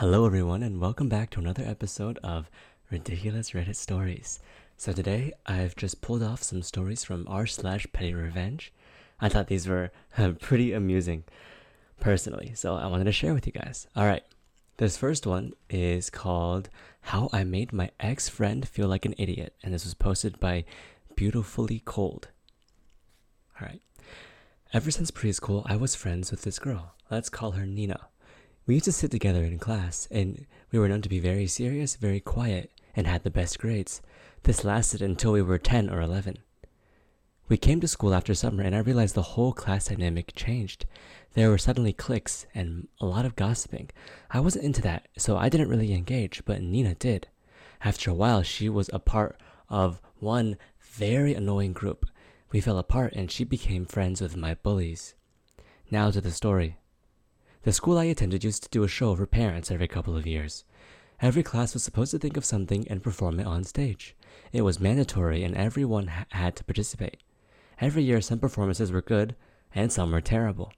[0.00, 2.48] Hello, everyone, and welcome back to another episode of
[2.90, 4.40] Ridiculous Reddit Stories.
[4.78, 8.72] So today, I've just pulled off some stories from r slash Petty Revenge.
[9.20, 11.24] I thought these were uh, pretty amusing,
[12.00, 13.88] personally, so I wanted to share with you guys.
[13.94, 14.24] All right,
[14.78, 16.70] this first one is called
[17.02, 20.64] "How I Made My Ex Friend Feel Like an Idiot," and this was posted by
[21.14, 22.28] Beautifully Cold.
[23.60, 23.82] All right.
[24.72, 26.94] Ever since preschool, I was friends with this girl.
[27.10, 28.08] Let's call her Nina.
[28.70, 31.96] We used to sit together in class, and we were known to be very serious,
[31.96, 34.00] very quiet, and had the best grades.
[34.44, 36.38] This lasted until we were 10 or 11.
[37.48, 40.86] We came to school after summer, and I realized the whole class dynamic changed.
[41.34, 43.90] There were suddenly cliques and a lot of gossiping.
[44.30, 47.26] I wasn't into that, so I didn't really engage, but Nina did.
[47.82, 49.36] After a while, she was a part
[49.68, 52.06] of one very annoying group.
[52.52, 55.16] We fell apart, and she became friends with my bullies.
[55.90, 56.76] Now to the story.
[57.62, 60.64] The school I attended used to do a show for parents every couple of years.
[61.20, 64.16] Every class was supposed to think of something and perform it on stage.
[64.50, 67.18] It was mandatory and everyone ha- had to participate.
[67.78, 69.36] Every year, some performances were good
[69.74, 70.72] and some were terrible.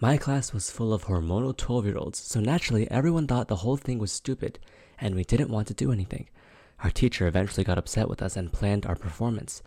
[0.00, 3.76] My class was full of hormonal 12 year olds, so naturally, everyone thought the whole
[3.76, 4.58] thing was stupid
[4.98, 6.30] and we didn't want to do anything.
[6.82, 9.62] Our teacher eventually got upset with us and planned our performance.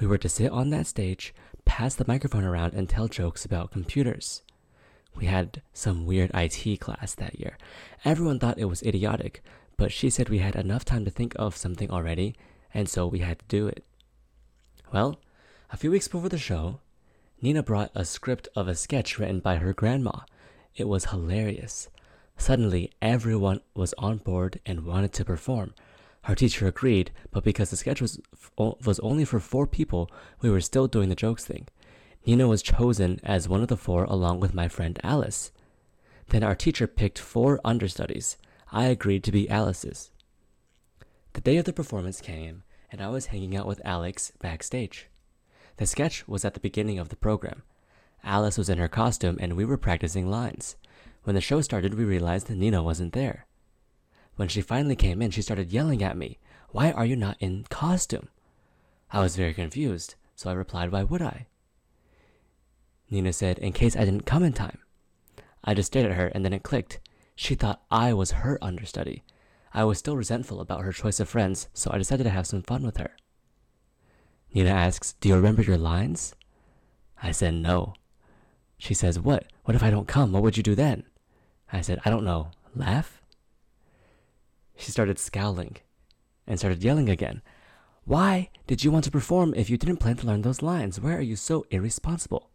[0.00, 1.34] We were to sit on that stage,
[1.66, 4.42] pass the microphone around, and tell jokes about computers.
[5.18, 7.58] We had some weird IT class that year.
[8.04, 9.42] Everyone thought it was idiotic,
[9.76, 12.36] but she said we had enough time to think of something already,
[12.72, 13.84] and so we had to do it.
[14.92, 15.18] Well,
[15.72, 16.78] a few weeks before the show,
[17.42, 20.20] Nina brought a script of a sketch written by her grandma.
[20.76, 21.88] It was hilarious.
[22.36, 25.74] Suddenly, everyone was on board and wanted to perform.
[26.28, 28.20] Our teacher agreed, but because the sketch was,
[28.56, 31.66] was only for four people, we were still doing the jokes thing.
[32.26, 35.50] Nina was chosen as one of the four along with my friend Alice.
[36.28, 38.36] Then our teacher picked four understudies.
[38.70, 40.10] I agreed to be Alice's.
[41.32, 45.08] The day of the performance came, and I was hanging out with Alex backstage.
[45.76, 47.62] The sketch was at the beginning of the program.
[48.24, 50.76] Alice was in her costume, and we were practicing lines.
[51.24, 53.46] When the show started, we realized that Nina wasn't there.
[54.36, 56.38] When she finally came in, she started yelling at me,
[56.70, 58.28] Why are you not in costume?
[59.10, 61.46] I was very confused, so I replied, Why would I?
[63.10, 64.78] Nina said, in case I didn't come in time.
[65.64, 67.00] I just stared at her and then it clicked.
[67.34, 69.22] She thought I was her understudy.
[69.72, 72.62] I was still resentful about her choice of friends, so I decided to have some
[72.62, 73.12] fun with her.
[74.52, 76.34] Nina asks, Do you remember your lines?
[77.22, 77.94] I said, No.
[78.78, 79.46] She says, What?
[79.64, 80.32] What if I don't come?
[80.32, 81.04] What would you do then?
[81.72, 82.50] I said, I don't know.
[82.74, 83.20] Laugh?
[84.76, 85.76] She started scowling
[86.46, 87.42] and started yelling again.
[88.04, 90.98] Why did you want to perform if you didn't plan to learn those lines?
[90.98, 92.50] Why are you so irresponsible?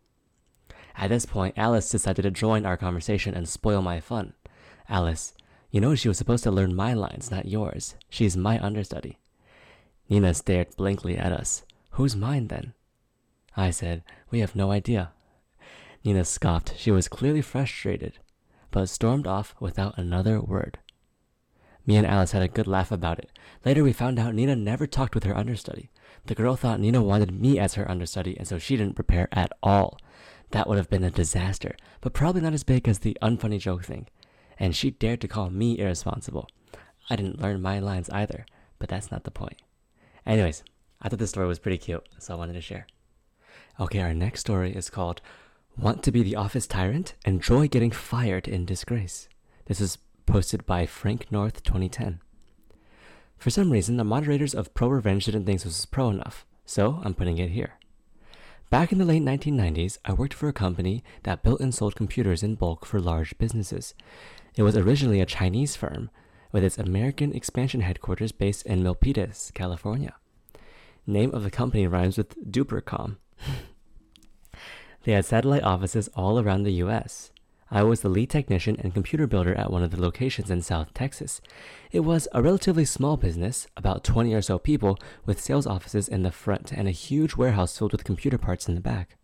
[0.96, 4.34] At this point, Alice decided to join our conversation and spoil my fun.
[4.90, 5.34] Alice,
[5.72, 7.96] you know she was supposed to learn my lines, not yours.
[8.10, 9.18] She's my understudy.
[10.10, 11.64] Nina stared blankly at us.
[11.92, 12.74] Who's mine then?
[13.58, 15.12] I said, We have no idea.
[16.04, 16.74] Nina scoffed.
[16.78, 18.20] She was clearly frustrated,
[18.72, 20.80] but stormed off without another word.
[21.86, 23.30] Me and Alice had a good laugh about it.
[23.66, 25.90] Later, we found out Nina never talked with her understudy.
[26.26, 29.52] The girl thought Nina wanted me as her understudy, and so she didn't prepare at
[29.62, 29.98] all.
[30.54, 33.86] That would have been a disaster, but probably not as big as the unfunny joke
[33.86, 34.06] thing.
[34.60, 36.48] And she dared to call me irresponsible.
[37.10, 38.46] I didn't learn my lines either,
[38.78, 39.64] but that's not the point.
[40.28, 40.64] Anyways,
[41.02, 42.86] I thought this story was pretty cute, so I wanted to share.
[43.80, 45.22] Okay, our next story is called
[45.76, 47.16] Want to be the Office Tyrant?
[47.26, 49.28] Enjoy Getting Fired in Disgrace.
[49.66, 49.98] This is
[50.28, 52.22] posted by Frank North 2010.
[53.40, 57.02] For some reason, the moderators of Pro Revenge didn't think this was pro enough, so
[57.04, 57.80] I'm putting it here.
[58.74, 62.42] Back in the late 1990s, I worked for a company that built and sold computers
[62.42, 63.94] in bulk for large businesses.
[64.56, 66.10] It was originally a Chinese firm,
[66.52, 70.16] with its American expansion headquarters based in Milpitas, California.
[71.06, 73.18] Name of the company rhymes with Dupercom.
[75.04, 77.30] they had satellite offices all around the US.
[77.74, 80.94] I was the lead technician and computer builder at one of the locations in South
[80.94, 81.42] Texas.
[81.92, 86.22] It was a relatively small business, about 20 or so people, with sales offices in
[86.22, 89.16] the front and a huge warehouse filled with computer parts in the back.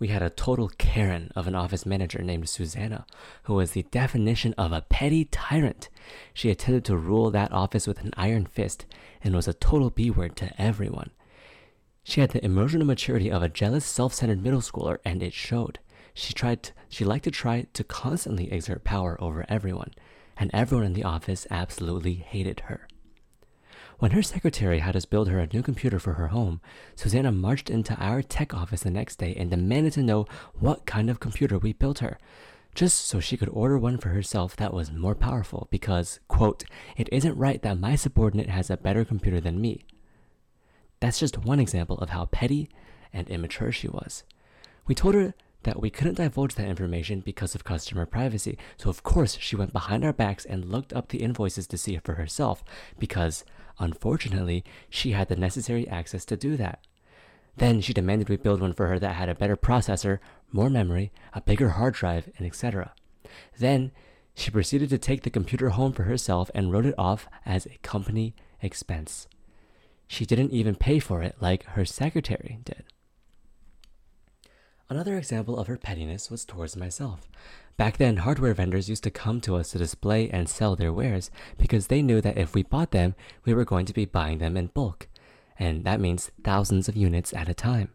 [0.00, 3.06] We had a total Karen of an office manager named Susanna,
[3.44, 5.88] who was the definition of a petty tyrant.
[6.34, 8.86] She intended to rule that office with an iron fist
[9.22, 11.12] and was a total B word to everyone.
[12.02, 15.78] She had the emotional maturity of a jealous, self centered middle schooler, and it showed.
[16.14, 19.92] She tried to, she liked to try to constantly exert power over everyone,
[20.36, 22.86] and everyone in the office absolutely hated her.
[23.98, 26.60] When her secretary had us build her a new computer for her home,
[26.96, 30.26] Susanna marched into our tech office the next day and demanded to know
[30.58, 32.18] what kind of computer we built her.
[32.74, 36.64] just so she could order one for herself that was more powerful because, quote,
[36.96, 39.84] it isn't right that my subordinate has a better computer than me.
[41.00, 42.70] That's just one example of how petty
[43.12, 44.24] and immature she was.
[44.86, 49.02] We told her that we couldn't divulge that information because of customer privacy, so of
[49.02, 52.14] course she went behind our backs and looked up the invoices to see it for
[52.14, 52.64] herself
[52.98, 53.44] because,
[53.78, 56.86] unfortunately, she had the necessary access to do that.
[57.56, 60.18] Then she demanded we build one for her that had a better processor,
[60.50, 62.94] more memory, a bigger hard drive, and etc.
[63.58, 63.92] Then
[64.34, 67.78] she proceeded to take the computer home for herself and wrote it off as a
[67.82, 69.28] company expense.
[70.06, 72.84] She didn't even pay for it like her secretary did.
[74.92, 77.26] Another example of her pettiness was towards myself.
[77.78, 81.30] Back then, hardware vendors used to come to us to display and sell their wares
[81.56, 83.14] because they knew that if we bought them,
[83.46, 85.08] we were going to be buying them in bulk.
[85.58, 87.88] And that means thousands of units at a time.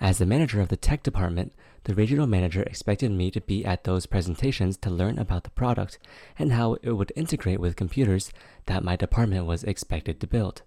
[0.00, 1.52] As the manager of the tech department,
[1.82, 5.98] the regional manager expected me to be at those presentations to learn about the product
[6.38, 8.30] and how it would integrate with computers
[8.66, 10.62] that my department was expected to build.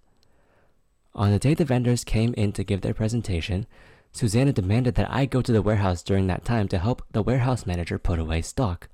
[1.15, 3.65] On the day the vendors came in to give their presentation,
[4.13, 7.65] Susanna demanded that I go to the warehouse during that time to help the warehouse
[7.65, 8.89] manager put away stock.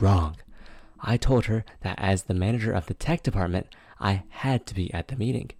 [0.00, 0.36] Wrong.
[1.00, 4.92] I told her that as the manager of the tech department, I had to be
[4.92, 5.50] at the meeting.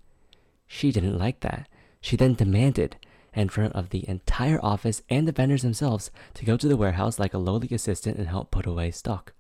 [0.67, 1.69] She didn't like that.
[2.01, 2.97] She then demanded,
[3.35, 7.19] in front of the entire office and the vendors themselves, to go to the warehouse
[7.19, 9.33] like a lowly assistant and help put away stock.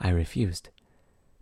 [0.00, 0.68] I refused.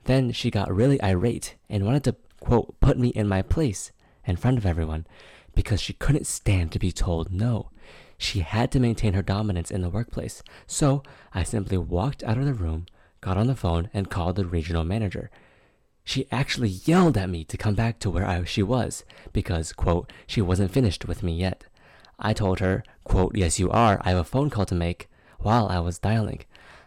[0.05, 3.91] Then she got really irate and wanted to, quote, put me in my place
[4.25, 5.07] in front of everyone
[5.55, 7.71] because she couldn't stand to be told no.
[8.19, 10.43] She had to maintain her dominance in the workplace.
[10.67, 11.03] So
[11.35, 12.87] I simply walked out of the room,
[13.21, 15.31] got on the phone, and called the regional manager.
[16.05, 20.13] She actually yelled at me to come back to where I, she was because, quote,
[20.27, 21.65] she wasn't finished with me yet.
[22.19, 24.01] I told her, quote, yes, you are.
[24.05, 25.09] I have a phone call to make
[25.39, 26.45] while I was dialing.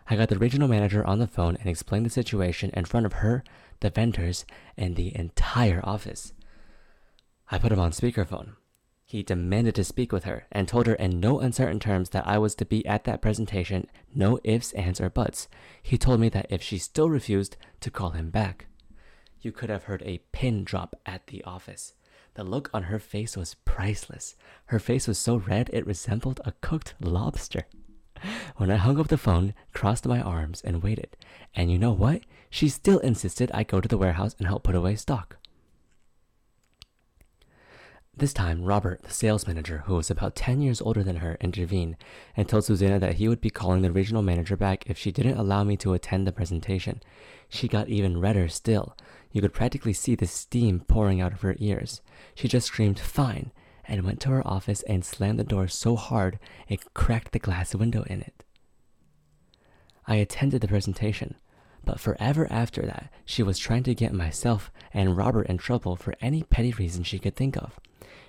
[0.09, 3.13] I got the regional manager on the phone and explained the situation in front of
[3.13, 3.43] her,
[3.79, 4.45] the vendors,
[4.77, 6.31] and the entire office.
[7.51, 8.55] I put him on speakerphone.
[9.05, 12.39] He demanded to speak with her and told her in no uncertain terms that I
[12.39, 15.47] was to be at that presentation, no ifs, ands, or buts.
[15.81, 18.65] He told me that if she still refused, to call him back.
[19.41, 21.93] You could have heard a pin drop at the office.
[22.33, 24.35] The look on her face was priceless.
[24.65, 27.67] Her face was so red it resembled a cooked lobster.
[28.57, 31.15] When I hung up the phone, crossed my arms, and waited.
[31.53, 32.21] And you know what?
[32.49, 35.37] She still insisted I go to the warehouse and help put away stock.
[38.17, 41.97] This time, Robert, the sales manager, who was about 10 years older than her, intervened
[42.37, 45.37] and told Susanna that he would be calling the regional manager back if she didn't
[45.37, 47.01] allow me to attend the presentation.
[47.49, 48.95] She got even redder still.
[49.33, 52.01] You could practically see the steam pouring out of her ears.
[52.35, 53.51] She just screamed, Fine,
[53.85, 56.39] and went to her office and slammed the door so hard
[56.69, 58.45] it cracked the glass window in it.
[60.07, 61.35] I attended the presentation,
[61.83, 66.15] but forever after that, she was trying to get myself and Robert in trouble for
[66.21, 67.77] any petty reason she could think of.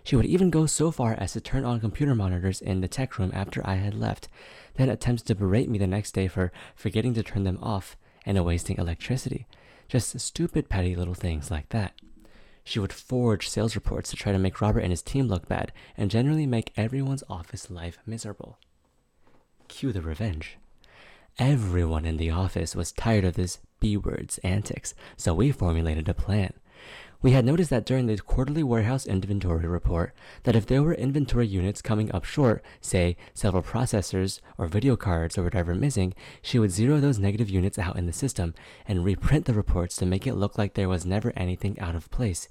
[0.06, 3.18] She would even go so far as to turn on computer monitors in the tech
[3.18, 4.28] room after I had left,
[4.76, 8.42] then attempt to berate me the next day for forgetting to turn them off and
[8.44, 9.48] wasting electricity.
[9.88, 11.92] Just stupid, petty little things like that.
[12.62, 15.72] She would forge sales reports to try to make Robert and his team look bad
[15.96, 18.58] and generally make everyone's office life miserable.
[19.66, 20.56] Cue the revenge.
[21.36, 26.14] Everyone in the office was tired of this B word's antics, so we formulated a
[26.14, 26.52] plan.
[27.23, 31.46] We had noticed that during the quarterly warehouse inventory report that if there were inventory
[31.46, 36.70] units coming up short, say several processors or video cards or whatever missing, she would
[36.70, 38.54] zero those negative units out in the system
[38.87, 42.11] and reprint the reports to make it look like there was never anything out of
[42.11, 42.49] place.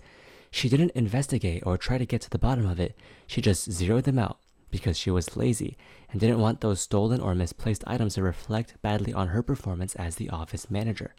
[0.50, 2.98] She didn't investigate or try to get to the bottom of it.
[3.28, 4.40] She just zeroed them out
[4.72, 5.78] because she was lazy
[6.10, 10.16] and didn't want those stolen or misplaced items to reflect badly on her performance as
[10.16, 11.14] the office manager.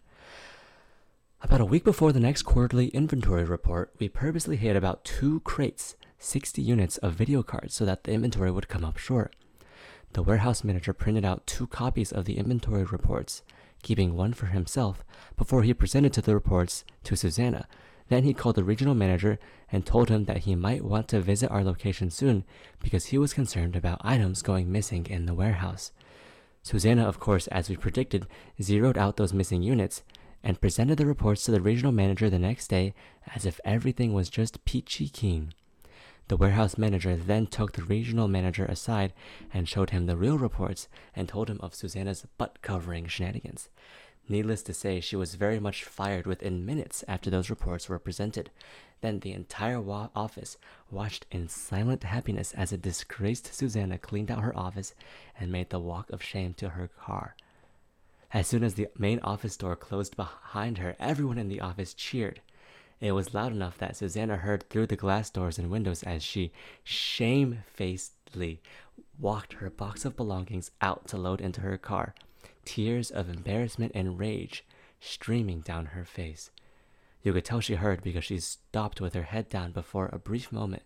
[1.39, 5.95] About a week before the next quarterly inventory report, we purposely hid about two crates,
[6.17, 9.35] 60 units of video cards, so that the inventory would come up short.
[10.13, 13.43] The warehouse manager printed out two copies of the inventory reports,
[13.83, 15.05] keeping one for himself,
[15.37, 17.67] before he presented to the reports to Susanna.
[18.09, 19.37] Then he called the regional manager
[19.71, 22.45] and told him that he might want to visit our location soon
[22.79, 25.91] because he was concerned about items going missing in the warehouse.
[26.63, 28.25] Susanna, of course, as we predicted,
[28.59, 30.01] zeroed out those missing units
[30.47, 32.93] and presented the reports to the regional manager the next day
[33.35, 35.53] as if everything was just peachy keen.
[36.29, 39.11] The warehouse manager then took the regional manager aside
[39.53, 43.67] and showed him the real reports and told him of Susanna's butt covering shenanigans.
[44.29, 48.49] Needless to say, she was very much fired within minutes after those reports were presented.
[49.01, 50.55] Then the entire wa- office
[50.89, 54.95] watched in silent happiness as a disgraced Susanna cleaned out her office
[55.37, 57.35] and made the walk of shame to her car.
[58.33, 62.41] As soon as the main office door closed behind her, everyone in the office cheered.
[62.99, 66.51] It was loud enough that Susanna heard through the glass doors and windows as she
[66.83, 68.61] shamefacedly
[69.19, 72.13] walked her box of belongings out to load into her car
[72.67, 74.65] tears of embarrassment and rage
[74.99, 76.51] streaming down her face.
[77.23, 80.51] You could tell she heard because she stopped with her head down before a brief
[80.51, 80.83] moment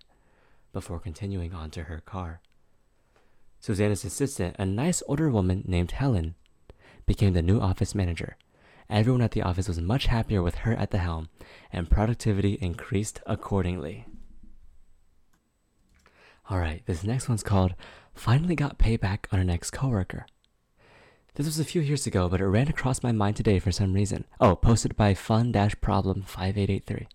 [0.73, 2.39] before continuing on to her car.
[3.59, 6.35] Susanna's assistant, a nice older woman named Helen,
[7.11, 8.37] became the new office manager.
[8.89, 11.27] Everyone at the office was much happier with her at the helm,
[11.69, 14.05] and productivity increased accordingly.
[16.49, 17.75] Alright, this next one's called
[18.13, 20.25] Finally Got Payback on an Ex Coworker.
[21.35, 23.91] This was a few years ago, but it ran across my mind today for some
[23.91, 24.23] reason.
[24.39, 25.51] Oh, posted by fun
[25.81, 27.09] problem 5883.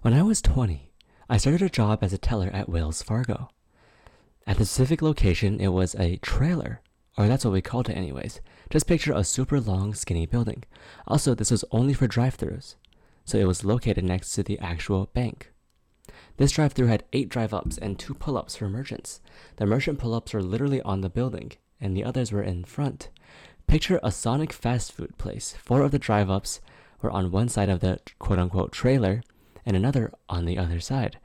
[0.00, 0.90] When I was 20,
[1.30, 3.48] I started a job as a teller at Wells Fargo.
[4.44, 6.80] At the specific location, it was a trailer,
[7.16, 8.40] or that's what we called it, anyways.
[8.70, 10.64] Just picture a super long, skinny building.
[11.06, 12.76] Also, this was only for drive throughs,
[13.24, 15.52] so it was located next to the actual bank.
[16.36, 19.20] This drive through had eight drive ups and two pull ups for merchants.
[19.56, 23.10] The merchant pull ups were literally on the building, and the others were in front.
[23.66, 25.54] Picture a Sonic fast food place.
[25.58, 26.60] Four of the drive ups
[27.00, 29.22] were on one side of the quote unquote trailer
[29.64, 31.18] and another on the other side.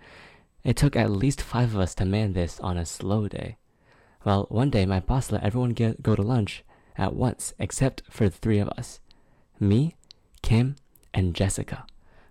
[0.63, 3.58] It took at least five of us to man this on a slow day.
[4.28, 6.66] Well, one day my boss let everyone get, go to lunch
[6.98, 9.00] at once except for the three of us
[9.58, 9.96] me,
[10.42, 10.76] Kim,
[11.14, 11.86] and Jessica.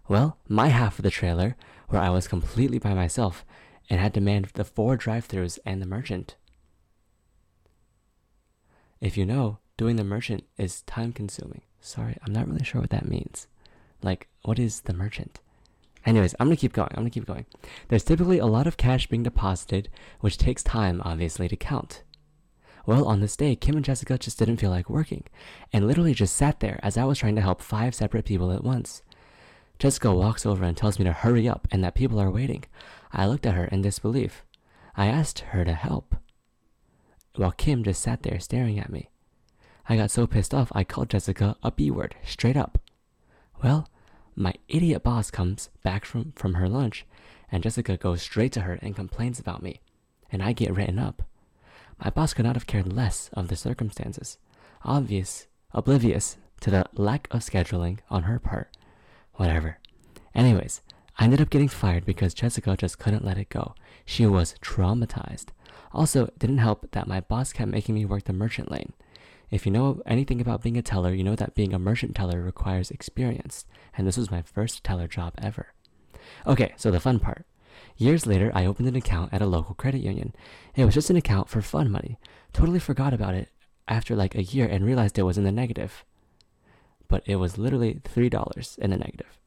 [0.06, 1.56] Well, my half of the trailer,
[1.88, 3.46] where I was completely by myself
[3.88, 6.36] and had to man the four drive throughs and the merchant,
[9.00, 11.62] if you know, doing the merchant is time consuming.
[11.80, 13.46] Sorry, I'm not really sure what that means.
[14.02, 15.40] Like, what is the merchant?
[16.06, 16.88] Anyways, I'm gonna keep going.
[16.92, 17.44] I'm gonna keep going.
[17.88, 22.02] There's typically a lot of cash being deposited, which takes time, obviously, to count.
[22.86, 25.24] Well, on this day, Kim and Jessica just didn't feel like working,
[25.72, 28.62] and literally just sat there as I was trying to help five separate people at
[28.62, 29.02] once.
[29.78, 32.64] Jessica walks over and tells me to hurry up and that people are waiting.
[33.12, 34.44] I looked at her in disbelief.
[34.96, 36.14] I asked her to help
[37.38, 39.10] while Kim just sat there staring at me.
[39.88, 42.78] I got so pissed off I called Jessica a B word, straight up.
[43.62, 43.88] Well,
[44.36, 47.06] my idiot boss comes back from, from her lunch,
[47.50, 49.80] and Jessica goes straight to her and complains about me,
[50.30, 51.22] and I get written up.
[52.02, 54.36] My boss could not have cared less of the circumstances,
[54.84, 58.76] obvious, oblivious to the lack of scheduling on her part.
[59.34, 59.78] Whatever.
[60.34, 60.82] Anyways,
[61.18, 63.74] I ended up getting fired because Jessica just couldn't let it go.
[64.04, 65.48] She was traumatized.
[65.92, 68.92] Also, it didn't help that my boss kept making me work the merchant lane.
[69.50, 72.42] If you know anything about being a teller, you know that being a merchant teller
[72.42, 73.64] requires experience,
[73.96, 75.72] and this was my first teller job ever.
[76.46, 77.46] Okay, so the fun part.
[77.96, 80.34] Years later, I opened an account at a local credit union.
[80.74, 82.18] It was just an account for fun money.
[82.52, 83.50] Totally forgot about it
[83.88, 86.04] after like a year and realized it was in the negative.
[87.08, 89.38] But it was literally $3 in the negative.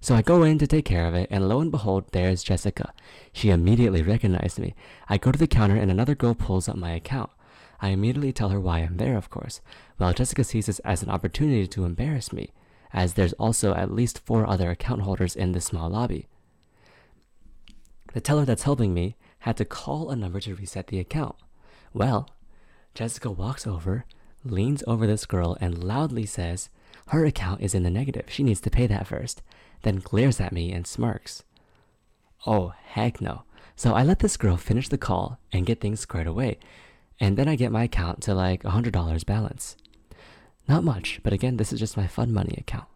[0.00, 2.94] So I go in to take care of it, and lo and behold, there's Jessica.
[3.32, 4.74] She immediately recognized me.
[5.08, 7.30] I go to the counter, and another girl pulls up my account.
[7.80, 9.60] I immediately tell her why I'm there, of course,
[9.96, 12.52] while Jessica sees this as an opportunity to embarrass me,
[12.92, 16.26] as there's also at least four other account holders in the small lobby.
[18.14, 21.36] The teller that's helping me had to call a number to reset the account.
[21.92, 22.28] Well,
[22.94, 24.06] Jessica walks over,
[24.44, 26.70] leans over this girl, and loudly says,
[27.08, 28.24] Her account is in the negative.
[28.28, 29.42] She needs to pay that first
[29.82, 31.44] then glares at me and smirks.
[32.46, 33.42] Oh, heck no.
[33.76, 36.58] So I let this girl finish the call and get things squared away,
[37.20, 39.76] and then I get my account to like $100 balance.
[40.68, 42.86] Not much, but again, this is just my fun money account.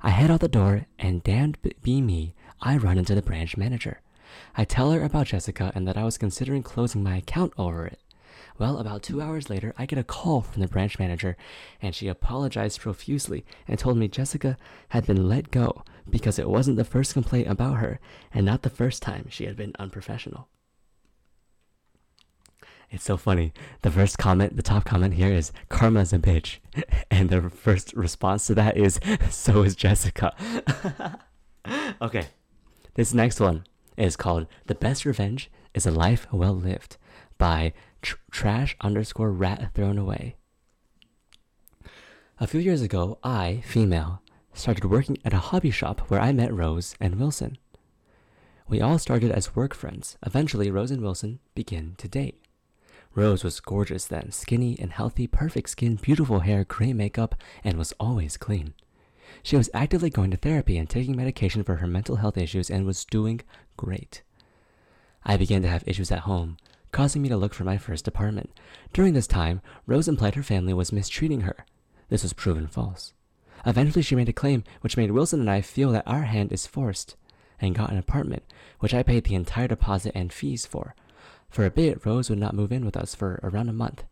[0.00, 4.00] I head out the door, and damned be me, I run into the branch manager.
[4.56, 8.00] I tell her about Jessica and that I was considering closing my account over it.
[8.58, 11.36] Well, about two hours later, I get a call from the branch manager,
[11.80, 14.56] and she apologized profusely and told me Jessica
[14.90, 18.00] had been let go because it wasn't the first complaint about her
[18.32, 20.48] and not the first time she had been unprofessional.
[22.92, 23.54] It's so funny.
[23.80, 26.58] The first comment, the top comment here is Karma's a bitch.
[27.10, 30.34] And the first response to that is so is Jessica.
[32.02, 32.26] okay.
[32.94, 33.64] This next one
[33.96, 36.96] is called The Best Revenge is a Life Well Lived
[37.38, 37.72] by
[38.02, 40.36] tr- trash underscore rat thrown away.
[42.38, 44.20] A few years ago, I, female,
[44.52, 47.56] started working at a hobby shop where I met Rose and Wilson.
[48.68, 50.18] We all started as work friends.
[50.26, 52.42] Eventually, Rose and Wilson began to date.
[53.14, 57.92] Rose was gorgeous then, skinny and healthy, perfect skin, beautiful hair, great makeup, and was
[58.00, 58.72] always clean.
[59.42, 62.86] She was actively going to therapy and taking medication for her mental health issues and
[62.86, 63.40] was doing
[63.76, 64.22] great.
[65.24, 66.56] I began to have issues at home,
[66.90, 68.50] causing me to look for my first apartment.
[68.92, 71.66] During this time, Rose implied her family was mistreating her.
[72.08, 73.12] This was proven false.
[73.66, 76.66] Eventually, she made a claim which made Wilson and I feel that our hand is
[76.66, 77.16] forced
[77.60, 78.42] and got an apartment,
[78.80, 80.94] which I paid the entire deposit and fees for.
[81.52, 84.04] For a bit, Rose would not move in with us for around a month.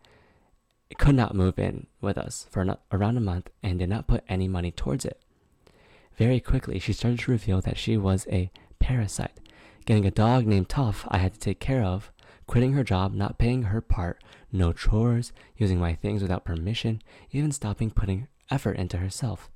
[0.91, 4.25] It could not move in with us for around a month and did not put
[4.29, 5.19] any money towards it.
[6.19, 9.41] Very quickly, she started to reveal that she was a parasite,
[9.87, 12.13] getting a dog named Toff I had to take care of,
[12.47, 17.53] quitting her job, not paying her part, no chores, using my things without permission, even
[17.53, 19.49] stopping putting effort into herself.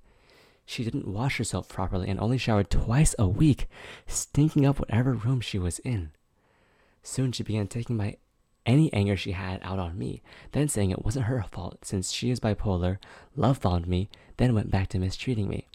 [0.65, 3.69] She didn't wash herself properly and only showered twice a week,
[4.07, 6.13] stinking up whatever room she was in.
[7.05, 8.17] Soon she began taking my
[8.67, 12.31] any anger she had out on me, then saying it wasn't her fault since she
[12.31, 12.99] is bipolar,
[13.37, 14.09] love bombed me,
[14.39, 15.69] then went back to mistreating me.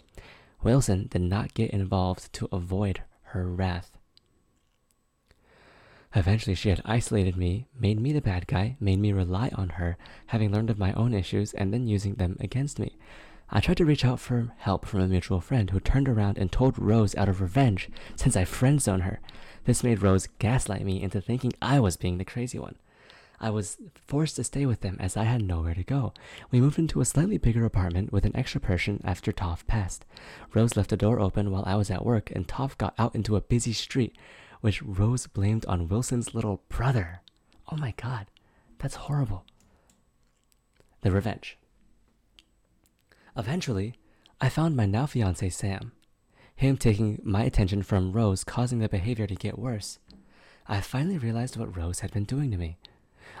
[0.62, 3.96] Wilson did not get involved to avoid her wrath.
[6.16, 9.96] Eventually, she had isolated me, made me the bad guy, made me rely on her,
[10.26, 12.96] having learned of my own issues and then using them against me.
[13.48, 16.50] I tried to reach out for help from a mutual friend who turned around and
[16.50, 19.20] told Rose out of revenge since I friend zoned her.
[19.64, 22.76] This made Rose gaslight me into thinking I was being the crazy one.
[23.40, 26.12] I was forced to stay with them as I had nowhere to go.
[26.50, 30.04] We moved into a slightly bigger apartment with an extra person after Toff passed.
[30.52, 33.36] Rose left the door open while I was at work, and Toff got out into
[33.36, 34.14] a busy street
[34.60, 37.22] which Rose blamed on Wilson's little brother.
[37.72, 38.26] Oh my god,
[38.78, 39.46] that's horrible.
[41.00, 41.56] The revenge.
[43.36, 43.94] Eventually,
[44.38, 45.92] I found my now fiance Sam.
[46.60, 49.98] Him taking my attention from Rose causing the behavior to get worse.
[50.68, 52.76] I finally realized what Rose had been doing to me.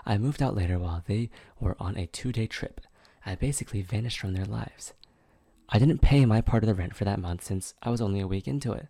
[0.06, 1.28] I moved out later while they
[1.60, 2.80] were on a two day trip.
[3.26, 4.94] I basically vanished from their lives.
[5.68, 8.20] I didn't pay my part of the rent for that month since I was only
[8.20, 8.88] a week into it.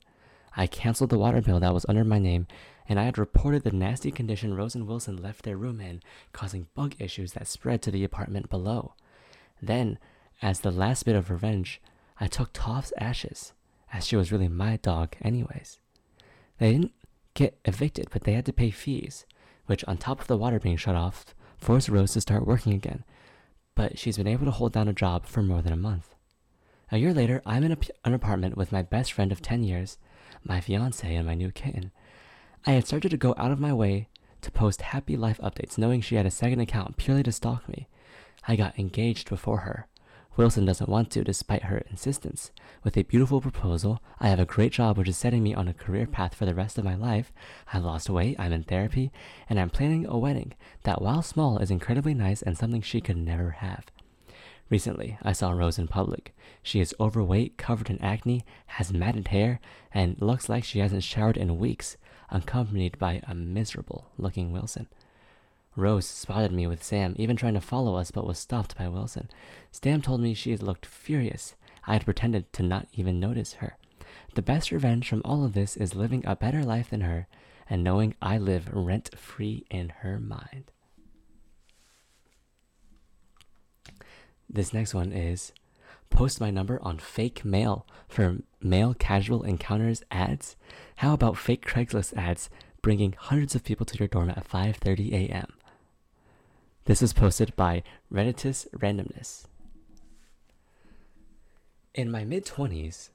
[0.56, 2.46] I canceled the water bill that was under my name,
[2.88, 6.68] and I had reported the nasty condition Rose and Wilson left their room in, causing
[6.76, 8.94] bug issues that spread to the apartment below.
[9.60, 9.98] Then,
[10.40, 11.82] as the last bit of revenge,
[12.20, 13.54] I took Toff's ashes,
[13.92, 15.78] as she was really my dog, anyways.
[16.58, 16.92] They didn't
[17.34, 19.26] get evicted, but they had to pay fees,
[19.66, 23.04] which, on top of the water being shut off, forced Rose to start working again.
[23.74, 26.14] But she's been able to hold down a job for more than a month.
[26.92, 29.98] A year later, I'm in an apartment with my best friend of 10 years
[30.44, 31.90] my fiance, and my new kitten.
[32.66, 34.08] I had started to go out of my way
[34.42, 37.88] to post happy life updates, knowing she had a second account purely to stalk me.
[38.48, 39.86] I got engaged before her.
[40.36, 42.50] Wilson doesn't want to, despite her insistence.
[42.84, 45.74] With a beautiful proposal, I have a great job which is setting me on a
[45.74, 47.32] career path for the rest of my life.
[47.72, 49.10] I lost weight, I'm in therapy,
[49.48, 53.16] and I'm planning a wedding that, while small, is incredibly nice and something she could
[53.16, 53.86] never have.
[54.70, 56.32] Recently, I saw Rose in public.
[56.62, 59.58] She is overweight, covered in acne, has matted hair,
[59.92, 61.96] and looks like she hasn't showered in weeks,
[62.30, 64.86] accompanied by a miserable looking Wilson.
[65.76, 69.28] Rose spotted me with Sam, even trying to follow us, but was stopped by Wilson.
[69.70, 71.54] Sam told me she looked furious.
[71.86, 73.76] I had pretended to not even notice her.
[74.34, 77.28] The best revenge from all of this is living a better life than her
[77.68, 80.72] and knowing I live rent free in her mind.
[84.48, 85.52] This next one is
[86.10, 90.56] post my number on fake mail for male casual encounters ads.
[90.96, 92.50] How about fake Craigslist ads
[92.82, 95.52] bringing hundreds of people to your dorm at 5:30 a.m.?
[96.86, 99.44] This was posted by Redditus Randomness.
[101.94, 103.10] In my mid 20s,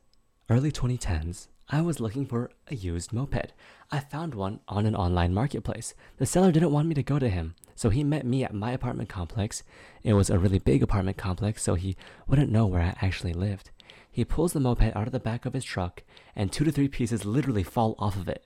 [0.49, 3.53] early 2010s, I was looking for a used moped.
[3.91, 5.95] I found one on an online marketplace.
[6.17, 8.71] The seller didn't want me to go to him, so he met me at my
[8.71, 9.63] apartment complex.
[10.03, 11.97] It was a really big apartment complex, so he
[12.27, 13.71] wouldn't know where I actually lived.
[14.11, 16.03] He pulls the moped out of the back of his truck,
[16.35, 18.45] and two to three pieces literally fall off of it.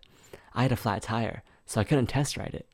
[0.55, 2.69] I had a flat tire, so I couldn't test ride it.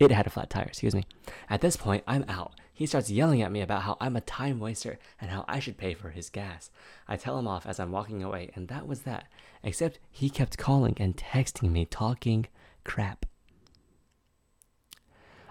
[0.00, 1.04] It had a flat tire, excuse me.
[1.50, 2.54] At this point, I'm out.
[2.72, 5.76] He starts yelling at me about how I'm a time waster and how I should
[5.76, 6.70] pay for his gas.
[7.06, 9.26] I tell him off as I'm walking away, and that was that.
[9.62, 12.46] Except he kept calling and texting me, talking
[12.82, 13.26] crap.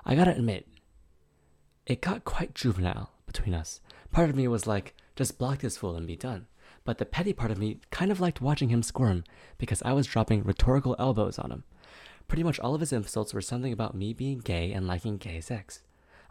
[0.03, 0.67] I gotta admit,
[1.85, 3.81] it got quite juvenile between us.
[4.11, 6.47] Part of me was like, just block this fool and be done.
[6.85, 9.23] But the petty part of me kind of liked watching him squirm
[9.59, 11.63] because I was dropping rhetorical elbows on him.
[12.29, 15.41] Pretty much all of his insults were something about me being gay and liking gay
[15.41, 15.81] sex.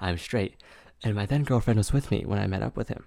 [0.00, 0.54] I'm straight,
[1.02, 3.04] and my then girlfriend was with me when I met up with him.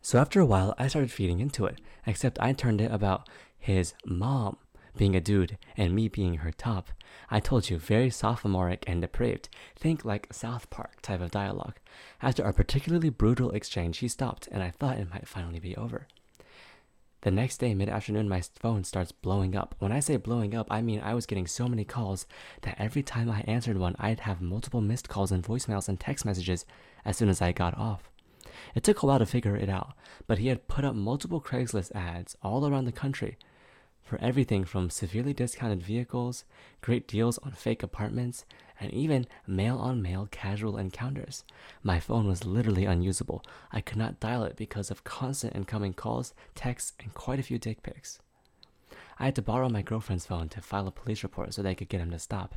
[0.00, 3.92] So after a while, I started feeding into it, except I turned it about his
[4.06, 4.56] mom
[4.96, 6.88] being a dude and me being her top.
[7.30, 9.50] I told you, very sophomoric and depraved.
[9.76, 11.76] Think like South Park type of dialogue.
[12.22, 16.06] After a particularly brutal exchange, he stopped, and I thought it might finally be over.
[17.26, 19.74] The next day, mid afternoon, my phone starts blowing up.
[19.80, 22.24] When I say blowing up, I mean I was getting so many calls
[22.62, 26.24] that every time I answered one, I'd have multiple missed calls and voicemails and text
[26.24, 26.64] messages
[27.04, 28.08] as soon as I got off.
[28.76, 29.94] It took a while to figure it out,
[30.28, 33.38] but he had put up multiple Craigslist ads all around the country
[34.06, 36.44] for everything from severely discounted vehicles,
[36.80, 38.44] great deals on fake apartments,
[38.78, 41.44] and even male on male casual encounters.
[41.82, 43.42] My phone was literally unusable.
[43.72, 47.58] I could not dial it because of constant incoming calls, texts, and quite a few
[47.58, 48.20] dick pics.
[49.18, 51.88] I had to borrow my girlfriend's phone to file a police report so they could
[51.88, 52.54] get him to stop.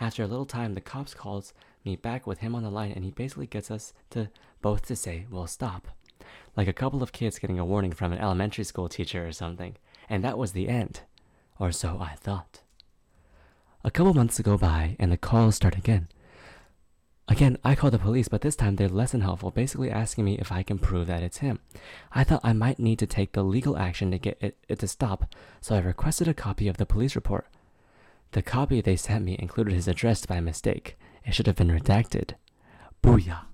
[0.00, 1.52] After a little time, the cops calls
[1.84, 4.30] me back with him on the line, and he basically gets us to
[4.62, 5.88] both to say, "Well, stop,"
[6.56, 9.76] like a couple of kids getting a warning from an elementary school teacher or something.
[10.08, 11.00] And that was the end,
[11.58, 12.60] or so I thought.
[13.84, 16.08] A couple months go by, and the calls start again.
[17.30, 20.38] Again, I call the police, but this time they're less than helpful, basically asking me
[20.38, 21.60] if I can prove that it's him.
[22.10, 24.88] I thought I might need to take the legal action to get it, it, to
[24.88, 27.46] stop, so I requested a copy of the police report.
[28.32, 30.98] The copy they sent me included his address by mistake.
[31.24, 32.32] It should have been redacted.
[33.02, 33.47] Booyah!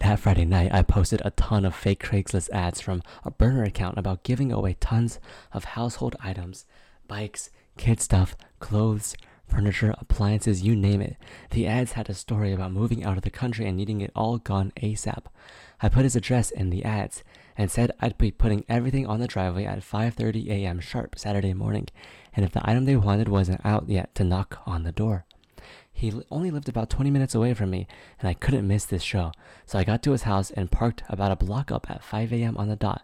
[0.00, 3.98] That Friday night, I posted a ton of fake Craigslist ads from a burner account
[3.98, 5.20] about giving away tons
[5.52, 6.64] of household items,
[7.06, 9.14] bikes, kid stuff, clothes,
[9.46, 11.16] furniture, appliances, you name it.
[11.50, 14.38] The ads had a story about moving out of the country and needing it all
[14.38, 15.24] gone ASAP.
[15.82, 17.22] I put his address in the ads
[17.58, 20.80] and said I'd be putting everything on the driveway at 5:30 a.m.
[20.80, 21.88] sharp Saturday morning,
[22.34, 25.26] and if the item they wanted wasn't out yet, to knock on the door.
[25.92, 27.86] He only lived about 20 minutes away from me,
[28.18, 29.32] and I couldn't miss this show,
[29.66, 32.56] so I got to his house and parked about a block up at 5 a.m.
[32.56, 33.02] on the dot,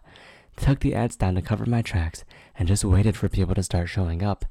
[0.55, 2.23] took the ads down to cover my tracks,
[2.57, 4.45] and just waited for people to start showing up.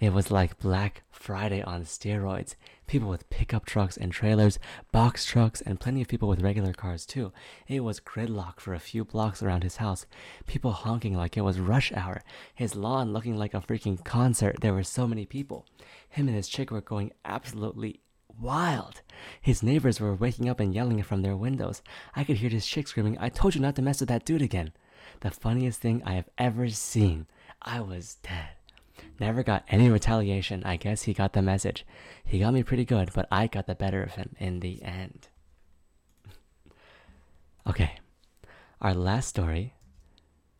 [0.00, 2.56] It was like Black Friday on steroids.
[2.86, 4.58] People with pickup trucks and trailers,
[4.92, 7.32] box trucks, and plenty of people with regular cars too.
[7.66, 10.06] It was gridlock for a few blocks around his house.
[10.46, 12.22] People honking like it was rush hour.
[12.54, 14.60] His lawn looking like a freaking concert.
[14.60, 15.66] There were so many people.
[16.08, 18.00] Him and his chick were going absolutely
[18.40, 19.00] wild.
[19.40, 21.82] His neighbors were waking up and yelling from their windows.
[22.14, 24.42] I could hear his chick screaming, I told you not to mess with that dude
[24.42, 24.72] again.
[25.20, 27.26] The funniest thing I have ever seen.
[27.62, 28.63] I was dead.
[29.20, 30.64] Never got any retaliation.
[30.64, 31.86] I guess he got the message.
[32.24, 35.28] He got me pretty good, but I got the better of him in the end.
[37.66, 37.98] okay.
[38.80, 39.74] Our last story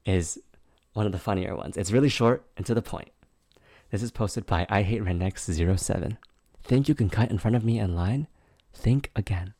[0.04, 0.38] is
[0.92, 1.76] one of the funnier ones.
[1.76, 3.10] It's really short and to the point.
[3.90, 6.16] This is posted by I Hate Rednecks07.
[6.62, 8.28] Think you can cut in front of me in line?
[8.72, 9.54] Think again.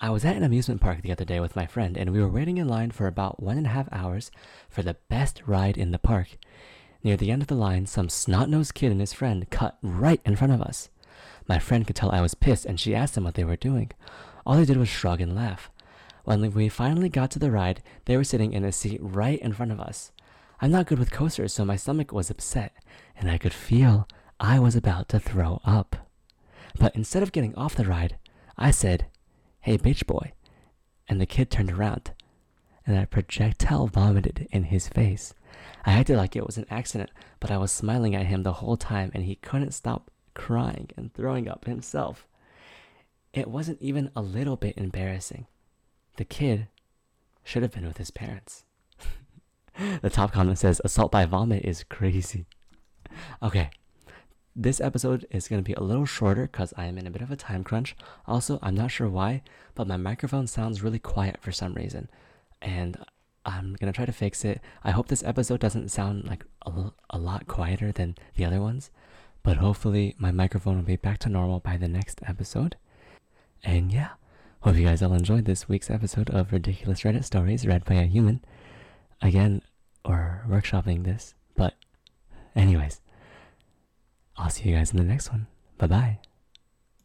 [0.00, 2.28] I was at an amusement park the other day with my friend, and we were
[2.28, 4.32] waiting in line for about one and a half hours
[4.68, 6.38] for the best ride in the park.
[7.04, 10.20] Near the end of the line, some snot nosed kid and his friend cut right
[10.24, 10.88] in front of us.
[11.48, 13.90] My friend could tell I was pissed, and she asked them what they were doing.
[14.46, 15.70] All they did was shrug and laugh.
[16.24, 19.52] When we finally got to the ride, they were sitting in a seat right in
[19.52, 20.12] front of us.
[20.60, 22.72] I'm not good with coasters, so my stomach was upset,
[23.16, 24.06] and I could feel
[24.38, 25.96] I was about to throw up.
[26.78, 28.16] But instead of getting off the ride,
[28.56, 29.06] I said,
[29.60, 30.32] Hey, bitch boy.
[31.08, 32.12] And the kid turned around,
[32.86, 35.34] and I projectile vomited in his face.
[35.84, 38.76] I acted like it was an accident, but I was smiling at him the whole
[38.76, 42.26] time and he couldn't stop crying and throwing up himself.
[43.32, 45.46] It wasn't even a little bit embarrassing.
[46.16, 46.68] The kid
[47.42, 48.64] should have been with his parents.
[50.02, 52.46] the top comment says assault by vomit is crazy.
[53.42, 53.70] Okay.
[54.54, 57.22] This episode is going to be a little shorter because I am in a bit
[57.22, 57.96] of a time crunch.
[58.26, 59.42] Also, I'm not sure why,
[59.74, 62.10] but my microphone sounds really quiet for some reason.
[62.60, 62.98] And
[63.44, 64.60] I'm gonna try to fix it.
[64.84, 68.90] I hope this episode doesn't sound like a, a lot quieter than the other ones,
[69.42, 72.76] but hopefully my microphone will be back to normal by the next episode.
[73.64, 74.10] And yeah,
[74.60, 78.04] hope you guys all enjoyed this week's episode of Ridiculous Reddit Stories read by a
[78.06, 78.40] human.
[79.20, 79.62] Again,
[80.04, 81.74] or workshopping this, but
[82.56, 83.00] anyways,
[84.36, 85.46] I'll see you guys in the next one.
[85.78, 86.31] Bye bye.